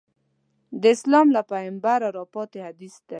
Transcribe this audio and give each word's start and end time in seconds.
د 0.81 0.83
اسلام 0.95 1.27
له 1.35 1.41
پیغمبره 1.51 2.07
راپاتې 2.19 2.59
حدیث 2.67 2.95
دی. 3.07 3.09